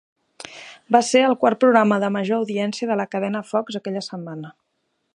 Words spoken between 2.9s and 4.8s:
de la cadena Fox aquella setmana.